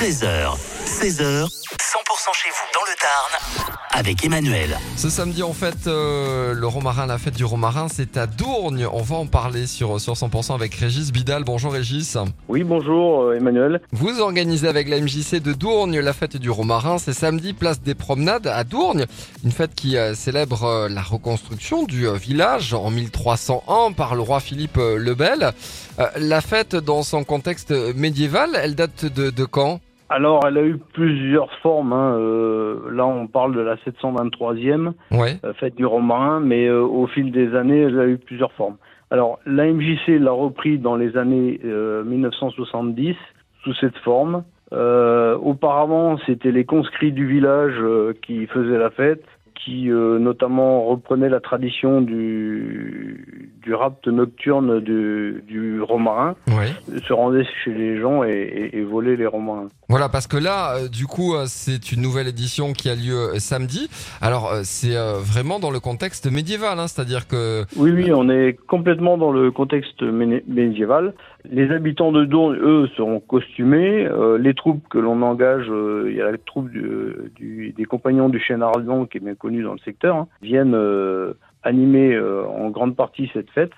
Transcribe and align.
13h, 0.00 0.56
16h, 0.86 1.44
100% 1.44 2.32
chez 2.32 2.48
vous 2.48 2.66
dans 2.72 2.80
le 2.86 2.96
Tarn 2.98 3.70
avec 3.92 4.24
Emmanuel. 4.24 4.78
Ce 4.96 5.10
samedi, 5.10 5.42
en 5.42 5.52
fait, 5.52 5.86
euh, 5.86 6.54
le 6.54 6.66
romarin, 6.66 7.06
la 7.06 7.18
fête 7.18 7.36
du 7.36 7.44
romarin, 7.44 7.88
c'est 7.88 8.16
à 8.16 8.26
Dourgne. 8.26 8.86
On 8.90 9.02
va 9.02 9.16
en 9.16 9.26
parler 9.26 9.66
sur, 9.66 10.00
sur 10.00 10.14
100% 10.14 10.54
avec 10.54 10.74
Régis 10.74 11.12
Bidal. 11.12 11.44
Bonjour 11.44 11.72
Régis. 11.72 12.16
Oui, 12.48 12.64
bonjour 12.64 13.24
euh, 13.24 13.36
Emmanuel. 13.36 13.82
Vous 13.92 14.20
organisez 14.20 14.68
avec 14.68 14.88
la 14.88 15.00
MJC 15.00 15.42
de 15.42 15.52
Dourgne 15.52 15.98
la 15.98 16.12
fête 16.12 16.36
du 16.36 16.50
romarin. 16.50 16.98
C'est 16.98 17.12
samedi, 17.12 17.52
place 17.52 17.82
des 17.82 17.94
promenades 17.94 18.46
à 18.46 18.64
Dourgne. 18.64 19.06
Une 19.44 19.52
fête 19.52 19.74
qui 19.74 19.96
euh, 19.98 20.14
célèbre 20.14 20.64
euh, 20.64 20.88
la 20.88 21.02
reconstruction 21.02 21.82
du 21.82 22.06
euh, 22.06 22.14
village 22.14 22.72
en 22.72 22.90
1301 22.90 23.92
par 23.92 24.14
le 24.14 24.22
roi 24.22 24.40
Philippe 24.40 24.78
euh, 24.78 24.96
le 24.96 25.14
Bel. 25.14 25.52
Euh, 25.98 26.06
la 26.16 26.40
fête, 26.40 26.76
dans 26.76 27.02
son 27.02 27.24
contexte 27.24 27.72
médiéval, 27.72 28.50
elle 28.54 28.76
date 28.76 29.04
de, 29.04 29.30
de 29.30 29.44
quand? 29.44 29.80
Alors, 30.12 30.40
elle 30.46 30.58
a 30.58 30.64
eu 30.64 30.76
plusieurs 30.92 31.50
formes. 31.62 31.92
hein, 31.92 32.16
euh, 32.18 32.90
là, 32.92 33.06
on 33.06 33.28
parle 33.28 33.54
de 33.54 33.60
la 33.60 33.76
723e 33.76 34.92
Ouais. 35.12 35.36
euh, 35.44 35.52
fête 35.54 35.76
du 35.76 35.86
Romarin, 35.86 36.40
mais 36.40 36.66
euh, 36.66 36.82
au 36.82 37.06
fil 37.06 37.30
des 37.30 37.54
années, 37.54 37.82
elle 37.82 37.98
a 38.00 38.06
eu 38.06 38.18
plusieurs 38.18 38.52
formes. 38.52 38.76
Alors, 39.12 39.38
la 39.46 39.66
MJC 39.72 40.18
l'a 40.18 40.32
repris 40.32 40.78
dans 40.78 40.96
les 40.96 41.16
années 41.16 41.60
euh, 41.64 42.02
1970 42.04 43.14
sous 43.62 43.74
cette 43.74 43.96
forme. 43.98 44.42
Euh, 44.72 45.36
auparavant, 45.36 46.16
c'était 46.26 46.52
les 46.52 46.64
conscrits 46.64 47.12
du 47.12 47.26
village 47.26 47.74
euh, 47.80 48.12
qui 48.22 48.46
faisaient 48.46 48.78
la 48.78 48.90
fête, 48.90 49.24
qui 49.54 49.90
euh, 49.90 50.18
notamment 50.18 50.84
reprenaient 50.86 51.28
la 51.28 51.40
tradition 51.40 52.00
du, 52.00 53.39
du 53.62 53.74
rapt 53.74 54.06
nocturne 54.08 54.80
du, 54.80 55.42
du 55.46 55.80
romarin, 55.82 56.34
se 57.06 57.12
rendaient 57.12 57.46
chez 57.64 57.72
les 57.72 58.00
gens 58.00 58.24
et, 58.24 58.30
et, 58.30 58.78
et 58.78 58.82
volaient 58.82 59.16
les 59.16 59.26
romarins. 59.26 59.68
Voilà, 59.88 60.08
parce 60.08 60.28
que 60.28 60.36
là, 60.36 60.76
euh, 60.76 60.88
du 60.88 61.06
coup, 61.06 61.34
euh, 61.34 61.44
c'est 61.46 61.90
une 61.90 62.00
nouvelle 62.00 62.28
édition 62.28 62.72
qui 62.72 62.88
a 62.88 62.94
lieu 62.94 63.16
euh, 63.16 63.38
samedi. 63.40 63.90
Alors, 64.20 64.52
euh, 64.52 64.60
c'est 64.62 64.94
vraiment 64.94 65.58
dans 65.58 65.72
le 65.72 65.80
contexte 65.80 66.30
médiéval, 66.30 66.78
hein, 66.78 66.86
c'est-à-dire 66.86 67.26
que... 67.26 67.64
Oui, 67.76 67.90
oui, 67.90 68.12
on 68.14 68.28
est 68.30 68.56
complètement 68.68 69.18
dans 69.18 69.32
le 69.32 69.50
contexte 69.50 70.02
médiéval. 70.02 71.14
Les 71.50 71.70
habitants 71.70 72.12
de 72.12 72.24
Dourne, 72.24 72.56
eux, 72.56 72.88
seront 72.96 73.18
costumés. 73.18 74.08
Les 74.38 74.54
troupes 74.54 74.86
que 74.88 74.98
l'on 74.98 75.22
engage, 75.22 75.66
il 76.06 76.14
y 76.14 76.20
a 76.20 76.30
la 76.30 76.38
troupe 76.38 76.70
du, 76.70 77.32
du- 77.34 77.72
des 77.76 77.84
compagnons 77.84 78.28
du 78.28 78.38
chêne 78.38 78.62
ardent, 78.62 79.06
qui 79.06 79.18
est 79.18 79.20
bien 79.20 79.34
connue 79.34 79.62
dans 79.62 79.72
le 79.72 79.78
secteur, 79.78 80.16
hein, 80.16 80.28
viennent 80.42 80.76
animer 81.62 82.14
euh, 82.14 82.44
en 82.46 82.70
grande 82.70 82.96
partie 82.96 83.30
cette 83.32 83.50
fête. 83.50 83.72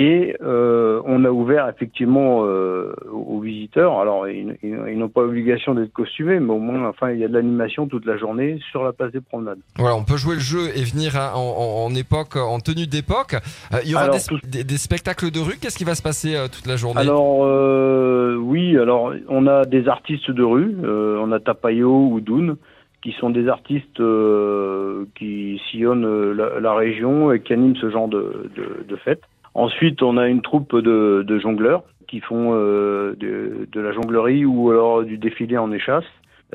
Et 0.00 0.36
euh, 0.44 1.02
on 1.06 1.24
a 1.24 1.30
ouvert 1.30 1.68
effectivement 1.68 2.44
euh, 2.44 2.94
aux 3.10 3.40
visiteurs. 3.40 3.98
Alors, 3.98 4.28
ils, 4.28 4.56
n'ont 4.96 5.08
pas 5.08 5.22
obligation 5.22 5.74
d'être 5.74 5.92
costumés, 5.92 6.38
mais 6.38 6.52
au 6.52 6.60
moins, 6.60 6.88
enfin, 6.88 7.10
il 7.10 7.18
y 7.18 7.24
a 7.24 7.28
de 7.28 7.32
l'animation 7.32 7.88
toute 7.88 8.06
la 8.06 8.16
journée 8.16 8.60
sur 8.70 8.84
la 8.84 8.92
place 8.92 9.10
des 9.10 9.20
promenades. 9.20 9.58
Voilà, 9.76 9.96
on 9.96 10.04
peut 10.04 10.16
jouer 10.16 10.34
le 10.34 10.40
jeu 10.40 10.68
et 10.76 10.84
venir 10.84 11.16
hein, 11.16 11.32
en, 11.34 11.92
époque, 11.96 12.36
en 12.36 12.60
tenue 12.60 12.86
d'époque. 12.86 13.34
Euh, 13.74 13.78
il 13.82 13.90
y 13.90 13.94
aura 13.96 14.04
Alors, 14.04 14.14
des, 14.14 14.22
tout- 14.22 14.38
des- 14.46 14.62
des 14.62 14.76
spectacles 14.78 15.32
de 15.32 15.40
rue. 15.40 15.56
Qu'est-ce 15.60 15.76
qui 15.76 15.82
va 15.84 15.96
se 15.96 16.02
passer 16.02 16.36
euh, 16.36 16.46
toute 16.46 16.68
la 16.68 16.76
journée? 16.76 17.00
Alors 17.00 17.40
euh, 17.44 18.36
oui, 18.40 18.78
alors 18.78 19.12
on 19.28 19.48
a 19.48 19.64
des 19.64 19.88
artistes 19.88 20.30
de 20.30 20.44
rue, 20.44 20.76
euh, 20.84 21.18
on 21.20 21.32
a 21.32 21.40
Tapayo 21.40 21.90
ou 22.12 22.20
Doun, 22.20 22.56
qui 23.02 23.12
sont 23.12 23.30
des 23.30 23.48
artistes 23.48 24.00
euh, 24.00 25.04
qui 25.16 25.60
sillonnent 25.70 26.04
euh, 26.04 26.34
la, 26.34 26.60
la 26.60 26.74
région 26.74 27.32
et 27.32 27.40
qui 27.40 27.52
animent 27.52 27.76
ce 27.76 27.90
genre 27.90 28.08
de, 28.08 28.50
de, 28.56 28.84
de 28.88 28.96
fête. 28.96 29.22
Ensuite, 29.54 30.02
on 30.02 30.16
a 30.16 30.28
une 30.28 30.42
troupe 30.42 30.76
de, 30.76 31.24
de 31.26 31.38
jongleurs 31.38 31.82
qui 32.06 32.20
font 32.20 32.52
euh, 32.54 33.14
de, 33.16 33.68
de 33.70 33.80
la 33.80 33.92
jonglerie 33.92 34.44
ou 34.44 34.70
alors 34.70 35.04
du 35.04 35.18
défilé 35.18 35.58
en 35.58 35.72
échasse, 35.72 36.06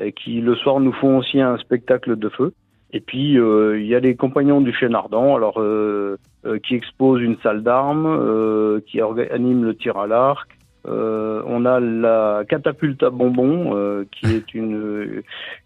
et 0.02 0.12
qui 0.12 0.40
le 0.40 0.54
soir 0.56 0.80
nous 0.80 0.92
font 0.92 1.18
aussi 1.18 1.40
un 1.40 1.56
spectacle 1.58 2.16
de 2.16 2.28
feu. 2.28 2.52
Et 2.92 3.00
puis 3.00 3.38
euh, 3.38 3.80
il 3.80 3.86
y 3.86 3.94
a 3.94 4.00
les 4.00 4.14
compagnons 4.14 4.60
du 4.60 4.72
chêne 4.72 4.94
ardent, 4.94 5.34
alors 5.36 5.58
euh, 5.58 6.16
euh, 6.46 6.58
qui 6.58 6.74
exposent 6.74 7.22
une 7.22 7.36
salle 7.38 7.62
d'armes, 7.62 8.80
qui 8.86 8.98
orga- 8.98 9.32
anime 9.32 9.64
le 9.64 9.74
tir 9.74 9.96
à 9.96 10.06
l'arc. 10.06 10.48
Euh, 10.86 11.42
on 11.46 11.64
a 11.64 11.80
la 11.80 12.44
catapulte 12.48 13.02
à 13.02 13.10
bonbons, 13.10 13.74
euh, 13.74 14.04
qui 14.12 14.26
est 14.34 14.54
une 14.54 15.22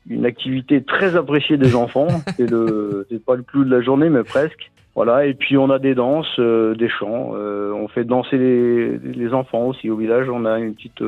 une 0.08 0.26
activité 0.26 0.82
très 0.82 1.16
appréciée 1.16 1.56
des 1.56 1.74
enfants. 1.74 2.08
C'est 2.36 2.50
le 2.50 3.06
c'est 3.10 3.24
pas 3.24 3.36
le 3.36 3.42
clou 3.42 3.64
de 3.64 3.70
la 3.74 3.82
journée, 3.82 4.08
mais 4.08 4.22
presque. 4.22 4.70
Voilà. 4.94 5.26
Et 5.26 5.34
puis 5.34 5.56
on 5.56 5.70
a 5.70 5.78
des 5.78 5.94
danses, 5.94 6.26
euh, 6.40 6.74
des 6.74 6.88
chants. 6.88 7.32
On 7.32 7.86
fait 7.86 8.04
danser 8.04 8.36
les, 8.36 8.98
les 8.98 9.32
enfants 9.32 9.66
aussi 9.66 9.88
au 9.90 9.96
village. 9.96 10.28
On 10.28 10.44
a 10.44 10.58
une 10.58 10.74
petite 10.74 11.02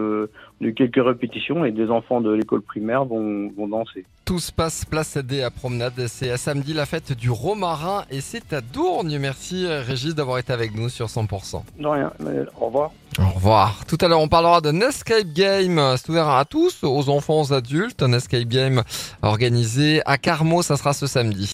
quelques 0.76 1.04
répétitions 1.04 1.65
et 1.65 1.72
des 1.72 1.91
enfants 1.91 2.20
de 2.20 2.31
l'école 2.31 2.62
primaire 2.62 3.04
vont 3.04 3.50
vont 3.56 3.66
danser. 3.66 4.04
Tout 4.25 4.38
se 4.38 4.53
passe 4.53 4.84
place 4.84 5.16
des 5.19 5.43
à 5.43 5.50
promenade. 5.50 6.06
C'est 6.06 6.31
à 6.31 6.37
samedi 6.37 6.72
la 6.72 6.87
fête 6.87 7.12
du 7.12 7.31
romarin 7.31 8.04
et 8.10 8.20
c'est 8.20 8.53
à 8.53 8.60
Dourgne. 8.60 9.19
Merci 9.19 9.66
Régis 9.66 10.15
d'avoir 10.15 10.38
été 10.38 10.53
avec 10.53 10.76
nous 10.76 10.88
sur 10.88 11.06
100%. 11.06 11.62
De 11.81 11.87
rien. 11.87 12.12
Au 12.60 12.66
revoir. 12.66 12.93
Au 13.20 13.28
revoir. 13.28 13.84
Tout 13.86 13.98
à 14.00 14.08
l'heure, 14.08 14.20
on 14.20 14.28
parlera 14.28 14.62
d'un 14.62 14.81
escape 14.81 15.32
game. 15.34 15.94
C'est 15.98 16.08
ouvert 16.08 16.28
à 16.28 16.44
tous, 16.47 16.78
aux 16.82 17.10
enfants, 17.10 17.42
aux 17.42 17.53
adultes. 17.53 18.03
Un 18.03 18.14
escape 18.14 18.44
game 18.44 18.82
organisé 19.20 20.00
à 20.06 20.16
Carmo. 20.16 20.62
Ça 20.62 20.78
sera 20.78 20.94
ce 20.94 21.06
samedi. 21.06 21.47